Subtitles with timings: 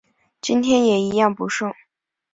[0.41, 1.71] 今天也一样不顺